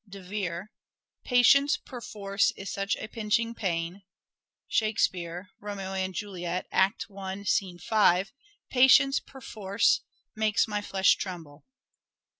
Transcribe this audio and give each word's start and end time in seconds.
De 0.09 0.19
Vere:" 0.19 0.71
Patience 1.31 1.77
perforce 1.77 2.49
is 2.57 2.71
such 2.71 2.95
a 2.95 3.07
pinching 3.07 3.53
pain." 3.53 4.01
Shakespeare(" 4.67 5.51
Romeo 5.59 5.93
and 5.93 6.15
Juliet," 6.15 6.65
I. 6.71 6.93
5):" 7.83 8.31
Patience 8.71 9.19
perforce... 9.19 10.01
makes 10.35 10.67
my 10.67 10.81
flesh 10.81 11.17
tremble." 11.17 11.67